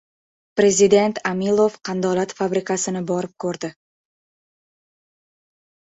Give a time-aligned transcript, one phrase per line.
[0.59, 3.73] Prezident «Amilov» qandolat fabrikasini borib ko‘rdi